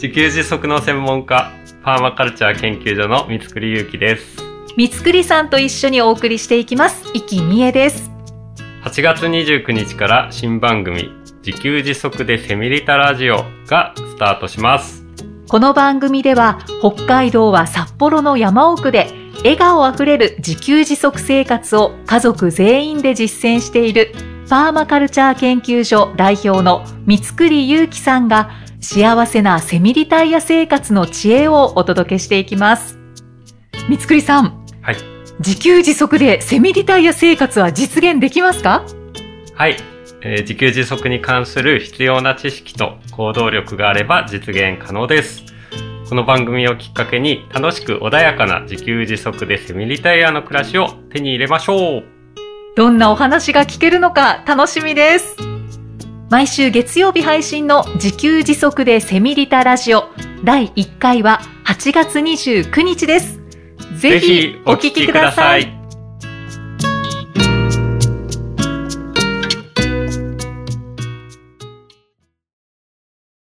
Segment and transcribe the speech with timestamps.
[0.00, 1.50] 自給自足の専門家、
[1.82, 4.36] パーマカルチャー研究所の三栗祐樹です。
[4.76, 7.02] 三栗さんと一緒にお送りしていきます。
[7.14, 8.08] 生きみえです。
[8.84, 11.10] 8月29日から新番組、
[11.44, 15.04] 自給自足でセミリタラジオがスタートします。
[15.48, 19.08] この番組では、北海道は札幌の山奥で、
[19.38, 24.12] 笑顔あふれる自給自足生活を家族全員で実践している、
[24.48, 32.98] パーマカルチャー研究所代表の三栗祐樹さんが、幸せなセミリタイヤ生活の知恵をお届けしていきます。
[33.88, 34.96] 三栗さん、はい。
[35.40, 38.84] 自給自足でセミリタイヤ生活は実現できますか？
[39.54, 39.76] はい。
[40.20, 45.44] えー自給自足に関する必要な知識と行動力があれば実現可能です。
[46.08, 52.04] この番組をきっかけに楽しく穏やかな自給自足でセミリタイヤの暮らしを手に入れましょう。
[52.76, 55.36] どんなお話が聞けるのか楽しみです。
[56.30, 60.04] 毎週月曜日配信の自給自足でセミリタラジオ
[60.44, 63.40] 第1回は8月29日です。
[63.96, 65.77] ぜひお聞きください。